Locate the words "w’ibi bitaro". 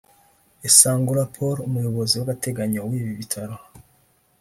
2.89-3.55